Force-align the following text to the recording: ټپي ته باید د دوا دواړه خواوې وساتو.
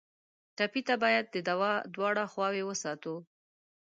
ټپي 0.57 0.81
ته 0.87 0.95
باید 1.03 1.25
د 1.31 1.37
دوا 1.49 1.71
دواړه 1.93 2.23
خواوې 2.31 2.63
وساتو. 2.65 3.15